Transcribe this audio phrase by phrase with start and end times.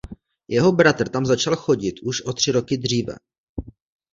[0.47, 3.15] Jeho bratr tam začal chodit už o tři roky dříve.